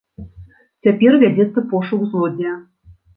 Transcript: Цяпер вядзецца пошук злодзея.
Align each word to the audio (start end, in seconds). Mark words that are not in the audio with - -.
Цяпер 0.87 1.17
вядзецца 1.23 1.63
пошук 1.73 2.01
злодзея. 2.15 2.55